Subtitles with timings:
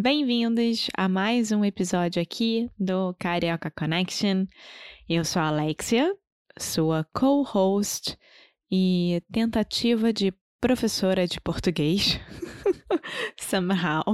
[0.00, 4.46] Bem-vindos a mais um episódio aqui do Carioca Connection.
[5.08, 6.14] Eu sou a Alexia,
[6.56, 8.16] sua co-host
[8.70, 12.20] e tentativa de professora de português,
[13.40, 14.04] somehow.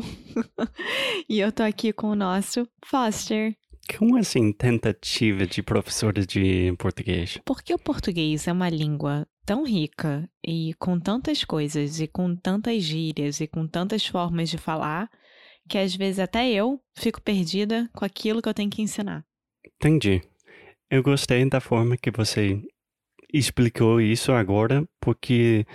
[1.29, 3.55] e eu tô aqui com o nosso Foster.
[3.99, 7.39] Como assim tentativa de professora de português?
[7.45, 12.83] Porque o português é uma língua tão rica e com tantas coisas e com tantas
[12.83, 15.11] gírias e com tantas formas de falar
[15.69, 19.25] que às vezes até eu fico perdida com aquilo que eu tenho que ensinar.
[19.77, 20.23] Entendi.
[20.91, 22.61] Eu gostei da forma que você
[23.33, 25.67] explicou isso agora, porque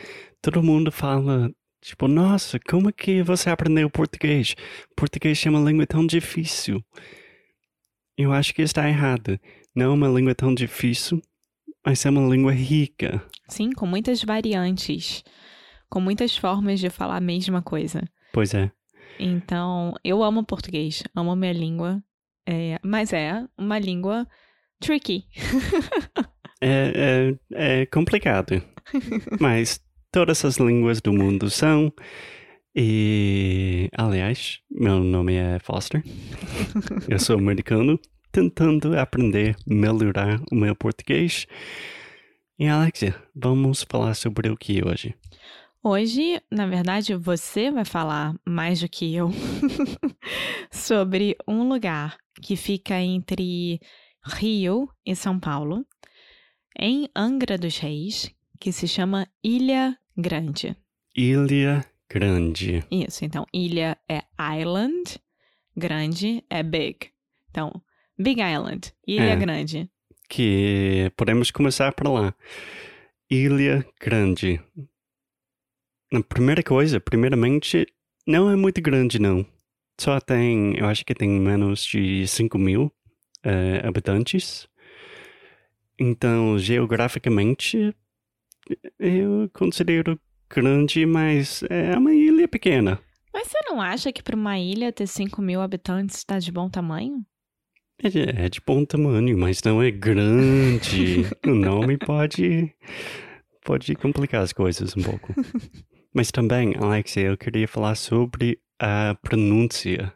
[0.42, 4.56] todo mundo fala, tipo, nossa, como que você aprendeu português?
[4.96, 6.84] Português é uma língua tão difícil.
[8.18, 9.40] Eu acho que está errado.
[9.76, 11.22] Não é uma língua tão difícil,
[11.86, 13.24] mas é uma língua rica.
[13.48, 15.24] Sim, com muitas variantes,
[15.90, 18.04] com muitas formas de falar a mesma coisa.
[18.32, 18.72] Pois é.
[19.20, 22.02] Então, eu amo português, amo minha língua,
[22.48, 24.26] é, mas é uma língua
[24.80, 25.26] tricky.
[26.62, 28.64] é, é, é complicado.
[29.40, 31.94] mas todas as línguas do mundo são.
[32.74, 36.02] E, aliás, meu nome é Foster.
[37.10, 38.00] Eu sou americano,
[38.32, 41.46] tentando aprender melhorar o meu português.
[42.58, 45.14] E, Alexia, vamos falar sobre o que hoje?
[45.82, 49.30] Hoje, na verdade, você vai falar mais do que eu
[50.72, 53.80] sobre um lugar que fica entre
[54.26, 55.86] Rio e São Paulo,
[56.78, 58.30] em Angra dos Reis,
[58.60, 60.76] que se chama Ilha Grande.
[61.16, 62.84] Ilha Grande.
[62.92, 64.24] Isso, então ilha é
[64.60, 65.18] island,
[65.78, 67.10] grande é big.
[67.50, 67.82] Então,
[68.18, 69.36] Big Island, Ilha É.
[69.38, 69.90] Grande.
[70.28, 72.34] Que podemos começar por lá.
[73.30, 74.62] Ilha Grande.
[76.12, 77.86] A primeira coisa, primeiramente,
[78.26, 79.46] não é muito grande, não.
[80.00, 82.92] Só tem, eu acho que tem menos de 5 mil
[83.44, 84.68] eh, habitantes.
[86.00, 87.96] Então, geograficamente,
[88.98, 90.20] eu considero
[90.50, 93.00] grande, mas é uma ilha pequena.
[93.32, 96.70] Mas você não acha que para uma ilha ter 5 mil habitantes está de bom
[96.70, 97.24] tamanho?
[98.02, 101.24] É de, é de bom tamanho, mas não é grande.
[101.46, 102.74] o nome pode,
[103.64, 105.36] pode complicar as coisas um pouco.
[106.14, 110.14] Mas também, Alexia, eu queria falar sobre a pronúncia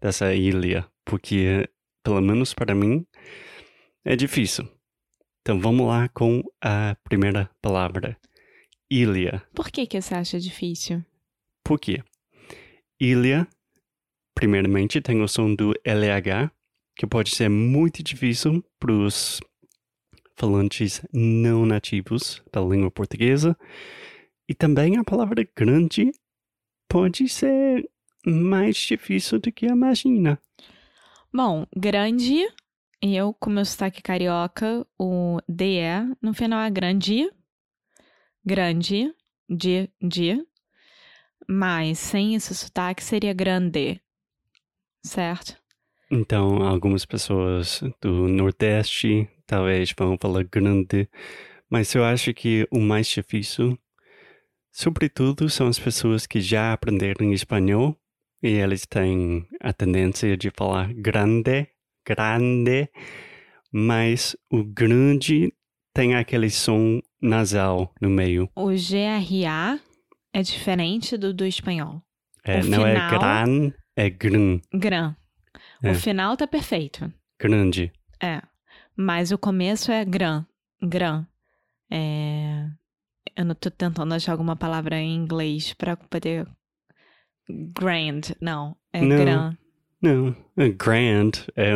[0.00, 1.68] dessa ilha, porque,
[2.02, 3.06] pelo menos para mim,
[4.04, 4.68] é difícil.
[5.40, 8.18] Então vamos lá com a primeira palavra.
[8.90, 9.42] Ilha.
[9.54, 11.04] Por que, que você acha difícil?
[11.64, 12.02] Por quê?
[13.00, 13.48] Ilha,
[14.34, 16.50] primeiramente, tem o som do LH,
[16.96, 19.40] que pode ser muito difícil para os
[20.36, 23.56] falantes não nativos da língua portuguesa.
[24.48, 26.12] E também a palavra grande
[26.88, 27.88] pode ser
[28.26, 30.38] mais difícil do que imagina.
[31.32, 32.46] Bom, grande,
[33.02, 37.30] eu, com meu sotaque carioca, o DE, no final é grande,
[38.44, 39.12] grande,
[39.48, 40.46] de, de,
[41.48, 44.00] mas sem esse sotaque seria grande,
[45.04, 45.56] certo?
[46.10, 51.08] Então, algumas pessoas do Nordeste talvez vão falar grande,
[51.68, 53.78] mas eu acho que o mais difícil,
[54.74, 57.96] sobretudo, são as pessoas que já aprenderam espanhol
[58.42, 61.68] e eles têm a tendência de falar grande,
[62.06, 62.90] grande,
[63.72, 65.52] mas o grande
[65.94, 68.50] tem aquele som nasal no meio.
[68.56, 69.80] O GRA
[70.32, 72.02] é diferente do do espanhol.
[72.44, 75.16] É, O não é final- gran, é gran, Gran.
[75.82, 75.92] É.
[75.92, 77.10] O final tá perfeito.
[77.40, 77.92] grande.
[78.22, 78.42] É.
[78.96, 80.44] Mas o começo é gran.
[80.82, 81.26] Gran.
[81.90, 82.66] É.
[83.36, 86.46] Eu não tô tentando achar alguma palavra em inglês pra poder.
[87.48, 88.20] Grand.
[88.40, 88.76] Não.
[88.92, 89.16] É Não.
[89.16, 89.56] gran.
[90.00, 91.70] Não, é grand é,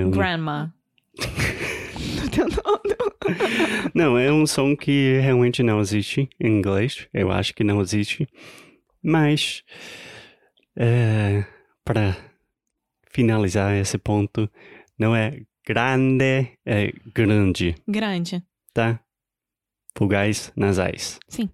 [0.00, 0.74] é um- Grandma.
[3.94, 7.08] não, é um som que realmente não existe em inglês.
[7.12, 8.28] Eu acho que não existe.
[9.02, 9.62] Mas,
[10.76, 11.44] é,
[11.84, 12.16] para
[13.10, 14.48] finalizar esse ponto,
[14.98, 18.42] não é grande, é grande, Grande.
[18.72, 19.00] tá?
[19.96, 21.18] Vogais nasais.
[21.28, 21.48] Sim.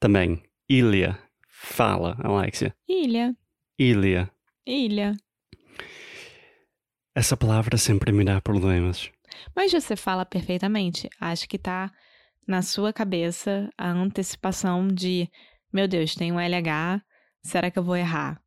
[0.00, 1.18] Também, ilha.
[1.48, 2.74] Fala, Alexia.
[2.88, 3.36] Ilha.
[3.78, 4.30] Ilha.
[4.66, 5.16] Ilha.
[7.14, 9.10] Essa palavra sempre me dá problemas.
[9.54, 11.08] Mas você fala perfeitamente.
[11.20, 11.90] Acho que tá
[12.46, 15.28] na sua cabeça a antecipação de:
[15.72, 17.02] meu Deus, tem um LH,
[17.42, 18.40] será que eu vou errar?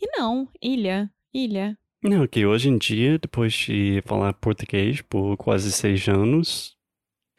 [0.00, 1.78] E não, ilha, ilha.
[2.02, 6.75] Não, que hoje em dia, depois de falar português por quase seis anos,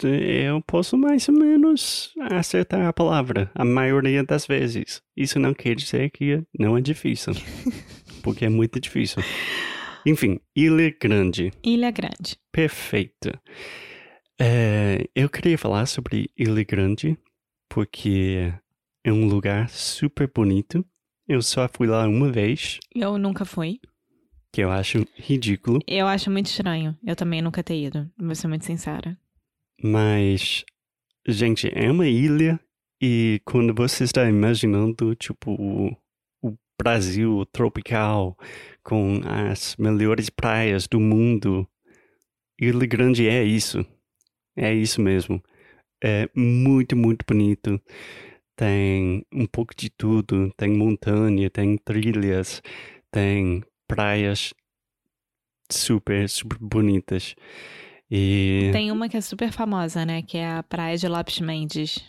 [0.05, 5.01] eu posso mais ou menos acertar a palavra, a maioria das vezes.
[5.15, 7.33] Isso não quer dizer que não é difícil,
[8.21, 9.23] porque é muito difícil.
[10.05, 11.51] Enfim, Ilha Grande.
[11.63, 12.37] Ilha Grande.
[12.51, 13.31] Perfeito.
[14.39, 17.17] É, eu queria falar sobre Ilha Grande,
[17.69, 18.53] porque
[19.03, 20.85] é um lugar super bonito.
[21.27, 23.79] Eu só fui lá uma vez, Eu nunca fui.
[24.53, 25.79] que eu acho ridículo.
[25.85, 26.97] Eu acho muito estranho.
[27.05, 28.09] Eu também nunca ter ido.
[28.17, 29.17] Vou ser muito sincera.
[29.81, 30.65] Mas,
[31.27, 32.59] gente, é uma ilha
[33.01, 35.95] e quando você está imaginando, tipo, o,
[36.41, 38.35] o Brasil tropical
[38.83, 41.67] com as melhores praias do mundo,
[42.59, 43.85] Ilha Grande é isso.
[44.55, 45.43] É isso mesmo.
[46.03, 47.79] É muito, muito bonito.
[48.55, 50.51] Tem um pouco de tudo.
[50.57, 52.61] Tem montanha, tem trilhas,
[53.11, 54.55] tem praias
[55.71, 57.35] super, super bonitas.
[58.09, 60.21] E Tem uma que é super famosa, né?
[60.21, 61.99] Que é a Praia de Lopes Mendes.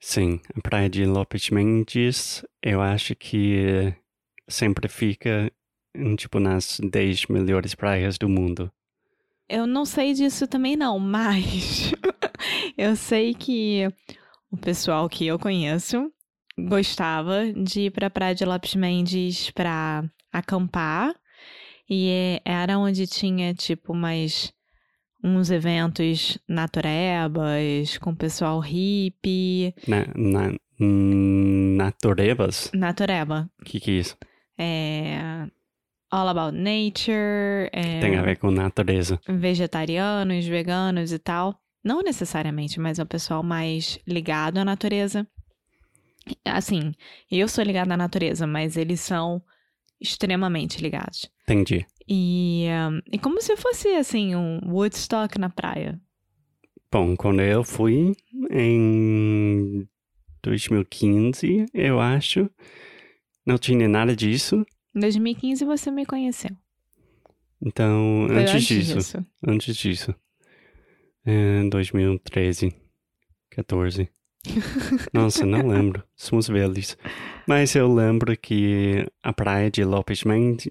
[0.00, 3.94] sim, a praia de Lopes Mendes, eu acho que
[4.48, 5.52] sempre fica
[6.16, 8.70] tipo nas 10 melhores praias do mundo.
[9.48, 11.92] Eu não sei disso também não, mas
[12.78, 13.86] eu sei que
[14.50, 16.10] o pessoal que eu conheço
[16.58, 20.02] gostava de ir pra Praia de Lopes Mendes pra
[20.32, 21.14] acampar
[21.88, 24.52] e é- era onde tinha tipo mais
[25.22, 30.52] uns eventos naturebas com pessoal hippie, Na, na,
[31.76, 32.70] Naturebas?
[32.74, 33.48] natureba.
[33.60, 34.16] O que, que é isso?
[34.58, 35.46] É
[36.10, 39.18] all about nature, é Tem a ver com natureza.
[39.28, 41.58] vegetarianos, veganos e tal.
[41.84, 45.26] Não necessariamente, mas é o pessoal mais ligado à natureza.
[46.44, 46.92] Assim,
[47.30, 49.42] eu sou ligada à natureza, mas eles são
[50.00, 51.28] extremamente ligados.
[51.44, 51.84] Entendi.
[52.14, 55.98] E, um, e como se fosse, assim, um Woodstock na praia.
[56.90, 58.14] Bom, quando eu fui
[58.50, 59.88] em
[60.42, 62.50] 2015, eu acho,
[63.46, 64.62] não tinha nada disso.
[64.94, 66.50] Em 2015 você me conheceu.
[67.64, 70.14] Então, Foi antes, disso, antes disso,
[71.24, 72.74] em 2013,
[73.52, 74.10] 14.
[75.14, 76.04] Nossa, não lembro.
[76.14, 76.94] Somos velhos.
[77.48, 80.70] Mas eu lembro que a praia de Lopes Mend-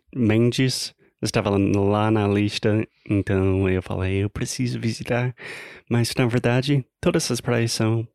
[1.21, 5.35] Mendes estava lá na lista, então eu falei, eu preciso visitar.
[5.87, 8.07] Mas na verdade, todas as praias são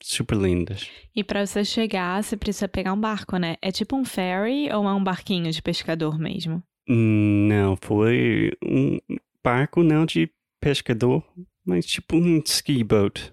[0.00, 0.88] super lindas.
[1.14, 3.56] E pra você chegar, você precisa pegar um barco, né?
[3.60, 6.62] É tipo um ferry ou é um barquinho de pescador mesmo?
[6.88, 8.98] Não, foi um
[9.42, 10.30] barco não de
[10.60, 11.24] pescador,
[11.66, 13.32] mas tipo um ski boat.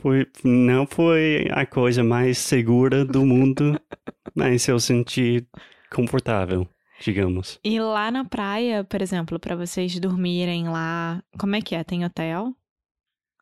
[0.00, 3.80] Foi, não foi a coisa mais segura do mundo,
[4.36, 5.44] mas eu senti
[5.90, 6.68] confortável,
[7.00, 7.58] digamos.
[7.64, 11.84] E lá na praia, por exemplo, pra vocês dormirem lá, como é que é?
[11.84, 12.54] Tem hotel?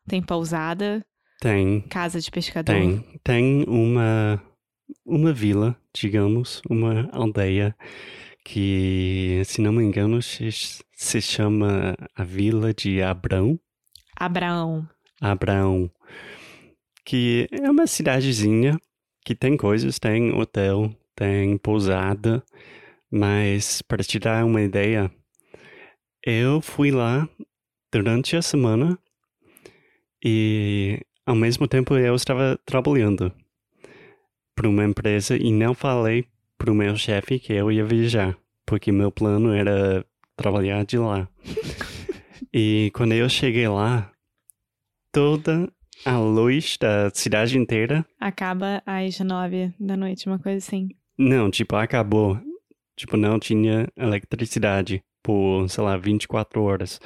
[0.07, 1.05] Tem pousada?
[1.39, 2.73] Tem, Casa de pescador?
[2.73, 4.41] tem, tem uma,
[5.05, 7.75] uma vila, digamos, uma aldeia
[8.43, 10.49] que, se não me engano, se,
[10.95, 13.59] se chama a Vila de Abrão.
[14.15, 14.87] Abraão.
[15.21, 15.91] Abraão,
[17.05, 18.79] que é uma cidadezinha
[19.25, 22.41] que tem coisas, tem hotel, tem pousada,
[23.11, 25.11] mas para te dar uma ideia,
[26.25, 27.27] eu fui lá
[27.91, 28.97] durante a semana
[30.23, 33.31] e ao mesmo tempo eu estava trabalhando
[34.55, 36.25] para uma empresa e não falei
[36.57, 41.29] para o meu chefe que eu ia viajar, porque meu plano era trabalhar de lá.
[42.53, 44.11] e quando eu cheguei lá,
[45.11, 45.71] toda
[46.05, 48.05] a luz da cidade inteira.
[48.19, 50.89] Acaba às nove da noite, uma coisa assim.
[51.17, 52.39] Não, tipo, acabou.
[52.97, 56.99] Tipo, não tinha eletricidade por, sei lá, 24 horas.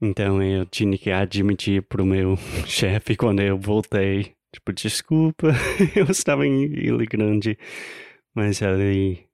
[0.00, 4.34] Então eu tinha que admitir pro meu chefe quando eu voltei.
[4.52, 5.48] Tipo, desculpa,
[5.94, 7.58] eu estava em Ilha Grande.
[8.34, 9.26] Mas ele,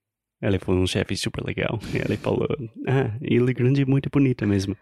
[0.42, 1.78] ele foi um chefe super legal.
[1.94, 2.48] E ele falou,
[2.88, 4.76] ah, Ilha Grande é muito bonita mesmo.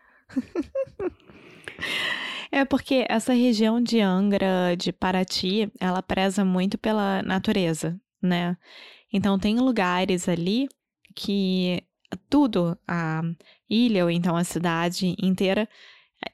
[2.50, 8.56] É porque essa região de Angra, de Paraty, ela preza muito pela natureza, né?
[9.14, 10.68] Então tem lugares ali
[11.14, 11.80] que
[12.28, 13.22] tudo, a
[13.70, 15.68] ilha ou então a cidade inteira,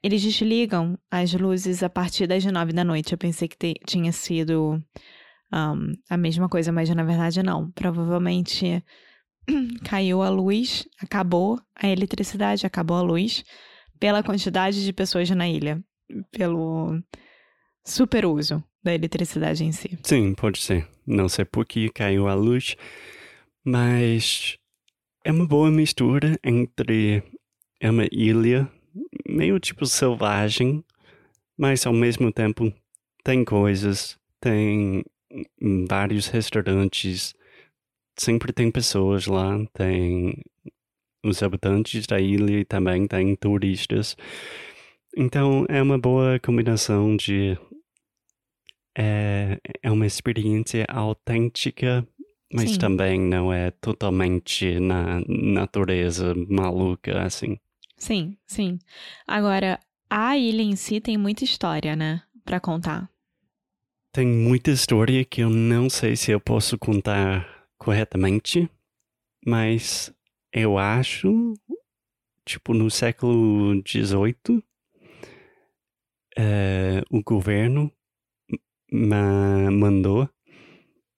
[0.02, 3.12] eles desligam as luzes a partir das nove da noite.
[3.12, 4.82] Eu pensei que te, tinha sido
[5.52, 7.70] um, a mesma coisa, mas na verdade não.
[7.72, 8.82] Provavelmente
[9.84, 13.44] caiu a luz, acabou a eletricidade, acabou a luz,
[13.98, 15.84] pela quantidade de pessoas na ilha,
[16.32, 16.98] pelo
[17.84, 19.98] super uso da eletricidade em si.
[20.02, 20.86] Sim, pode ser.
[21.06, 22.76] Não sei por que caiu a luz,
[23.64, 24.56] mas
[25.24, 27.22] é uma boa mistura entre
[27.80, 28.70] é uma ilha
[29.28, 30.84] meio tipo selvagem,
[31.56, 32.72] mas ao mesmo tempo
[33.22, 35.04] tem coisas, tem
[35.88, 37.34] vários restaurantes,
[38.16, 40.42] sempre tem pessoas lá, tem
[41.24, 44.16] os habitantes da ilha e também tem turistas.
[45.16, 47.58] Então é uma boa combinação de.
[48.96, 52.06] É, é uma experiência autêntica,
[52.52, 52.78] mas Sim.
[52.78, 57.56] também não é totalmente na natureza maluca assim.
[57.96, 58.78] Sim, sim.
[59.26, 59.78] Agora,
[60.08, 62.22] a ilha em si tem muita história, né?
[62.44, 63.08] Pra contar.
[64.12, 68.68] Tem muita história que eu não sei se eu posso contar corretamente,
[69.46, 70.12] mas
[70.52, 71.54] eu acho,
[72.44, 74.64] tipo, no século XVIII,
[76.36, 77.92] é, o governo
[78.92, 80.28] mandou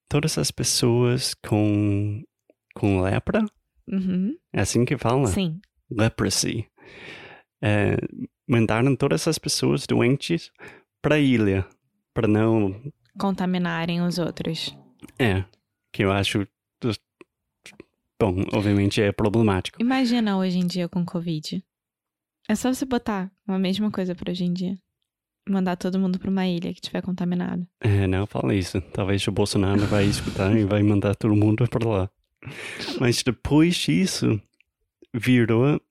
[0.09, 2.23] todas as pessoas com,
[2.75, 3.45] com lepra,
[3.87, 4.37] Uhum.
[4.53, 5.27] é assim que fala?
[5.27, 5.59] Sim.
[5.91, 6.65] Leprosy.
[7.61, 7.97] É,
[8.47, 10.51] mandaram todas as pessoas doentes
[11.01, 11.65] para a ilha,
[12.13, 12.81] para não
[13.17, 14.75] Contaminarem os outros.
[15.19, 15.43] É,
[15.91, 16.47] que eu acho.
[18.19, 19.81] Bom, obviamente é problemático.
[19.81, 21.63] Imagina hoje em dia com Covid.
[22.49, 24.77] É só você botar a mesma coisa pra hoje em dia.
[25.47, 27.67] Mandar todo mundo pra uma ilha que tiver contaminado.
[27.81, 28.79] É, não fala isso.
[28.93, 32.09] Talvez o Bolsonaro vai escutar e vai mandar todo mundo para lá.
[32.99, 34.41] Mas depois disso,
[35.13, 35.81] virou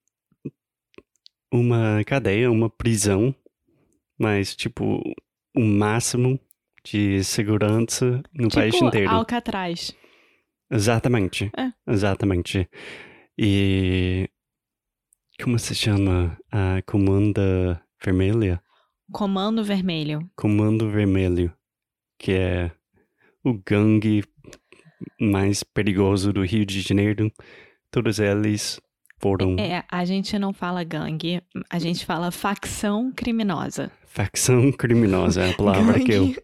[1.53, 3.35] uma cadeia, uma prisão,
[4.19, 5.03] mas tipo,
[5.55, 6.41] o máximo
[6.85, 9.11] de segurança no país tipo, inteiro.
[9.11, 9.95] Alcatraz.
[10.71, 11.51] Exatamente.
[11.57, 11.73] É.
[11.87, 12.69] Exatamente.
[13.39, 14.29] E
[15.43, 18.63] como se chama a comanda vermelha?
[19.13, 20.29] Comando Vermelho.
[20.35, 21.53] Comando Vermelho,
[22.19, 22.73] que é
[23.45, 24.25] o gangue
[25.21, 27.31] mais perigoso do Rio de Janeiro.
[27.91, 28.81] Todos eles
[29.21, 33.93] foram É, a gente não fala gangue, a gente fala facção criminosa.
[34.07, 36.35] facção criminosa, é a palavra que eu.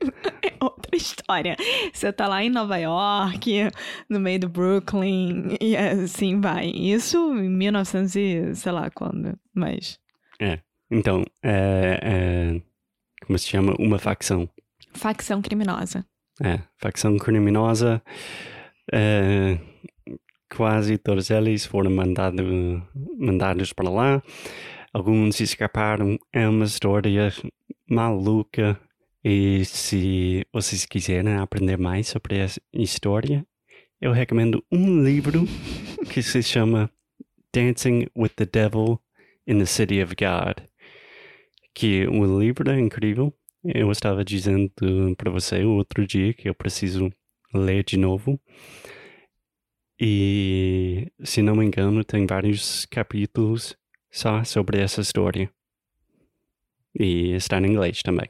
[0.42, 1.56] É outra história.
[1.92, 3.70] Você tá lá em Nova York,
[4.08, 6.66] no meio do Brooklyn, e assim vai.
[6.66, 9.98] Isso em 1900 e sei lá quando, mas...
[10.90, 12.62] Então, é, é.
[13.26, 13.74] Como se chama?
[13.78, 14.48] Uma facção.
[14.94, 16.06] Facção criminosa.
[16.42, 18.02] É, facção criminosa.
[18.92, 19.58] É,
[20.54, 22.42] quase todos eles foram mandado,
[23.18, 24.22] mandados para lá.
[24.92, 26.18] Alguns escaparam.
[26.32, 27.32] É uma história
[27.88, 28.80] maluca.
[29.24, 33.44] E se vocês quiserem aprender mais sobre essa história,
[34.00, 35.44] eu recomendo um livro
[36.12, 36.90] que se chama
[37.52, 39.00] Dancing with the Devil
[39.46, 40.67] in the City of God.
[41.78, 43.32] Que o livro é incrível.
[43.64, 44.68] Eu estava dizendo
[45.16, 47.08] para você outro dia que eu preciso
[47.54, 48.36] ler de novo.
[49.96, 53.76] E, se não me engano, tem vários capítulos
[54.10, 55.48] só sobre essa história.
[56.98, 58.28] E está em inglês também.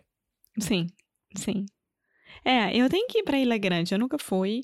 [0.59, 0.87] Sim,
[1.35, 1.64] sim.
[2.45, 4.61] É, eu tenho que ir pra Ilha Grande, eu nunca fui.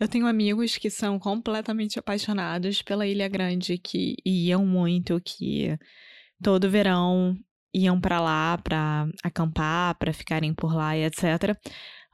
[0.00, 5.78] Eu tenho amigos que são completamente apaixonados pela Ilha Grande, que iam muito, que
[6.42, 7.38] todo verão
[7.76, 11.56] iam pra lá pra acampar, pra ficarem por lá e etc.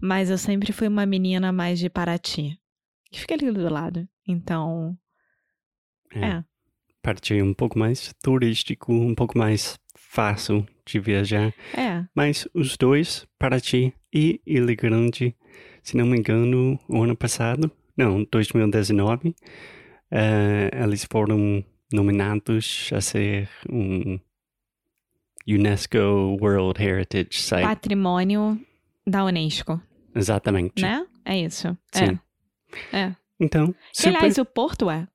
[0.00, 2.58] Mas eu sempre fui uma menina mais de Paraty,
[3.10, 4.08] que fica ali do lado.
[4.26, 4.98] Então,
[6.14, 6.42] é.
[7.00, 11.52] Parte um pouco mais turístico, um pouco mais fácil de viajar.
[11.76, 15.34] É, Mas os dois, Paraty e Ilha Grande,
[15.82, 19.34] se não me engano, o ano passado, não, 2019,
[20.10, 24.18] eh, eles foram nominados a ser um
[25.48, 27.62] UNESCO World Heritage Site.
[27.64, 28.60] patrimônio
[29.06, 29.80] da Unesco,
[30.14, 30.80] Exatamente.
[30.82, 31.06] né?
[31.24, 31.76] É isso.
[31.92, 32.18] Sim.
[32.92, 32.98] É.
[33.00, 33.16] É.
[33.40, 34.16] Então, Que, super...
[34.16, 35.06] aliás, o Porto é.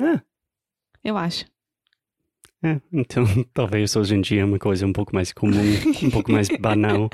[0.00, 0.22] Ah.
[1.04, 1.44] Eu acho.
[2.64, 5.60] É, então, talvez hoje em dia é uma coisa um pouco mais comum,
[6.02, 7.08] um pouco mais banal.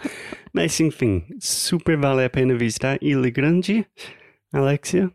[0.52, 3.84] Mas, enfim, super vale a pena visitar Ilha Grande.
[4.52, 5.10] Alexia,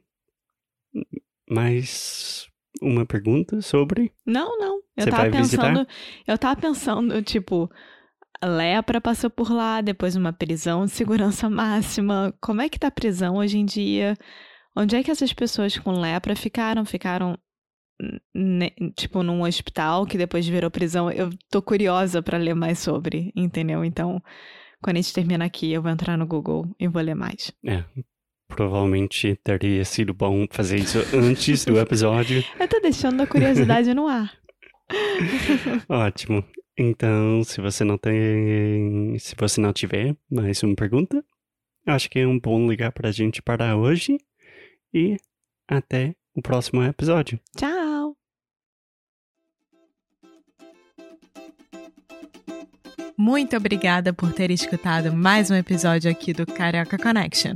[1.49, 2.47] mais
[2.81, 4.11] uma pergunta sobre?
[4.25, 4.77] Não, não.
[4.95, 5.67] Eu Você tava vai visitar?
[5.67, 5.87] pensando.
[6.25, 7.69] Eu tava pensando, tipo,
[8.43, 12.33] lepra passou por lá, depois uma prisão de segurança máxima.
[12.41, 14.15] Como é que tá a prisão hoje em dia?
[14.75, 16.85] Onde é que essas pessoas com lepra ficaram?
[16.85, 17.37] Ficaram
[18.95, 21.09] tipo num hospital que depois virou prisão.
[21.11, 23.83] Eu tô curiosa para ler mais sobre, entendeu?
[23.83, 24.21] Então,
[24.81, 27.51] quando a gente termina aqui, eu vou entrar no Google e vou ler mais.
[27.65, 27.83] É,
[28.47, 32.43] provavelmente teria sido bom fazer isso antes do episódio.
[32.59, 34.31] eu tô deixando a curiosidade no ar.
[35.89, 36.43] Ótimo.
[36.77, 41.23] Então, se você não tem, se você não tiver mais uma pergunta,
[41.85, 44.17] acho que é um bom ligar pra gente parar hoje
[44.93, 45.17] e
[45.67, 47.39] até o próximo episódio.
[47.57, 48.15] Tchau.
[53.17, 57.55] Muito obrigada por ter escutado mais um episódio aqui do Carioca Connection.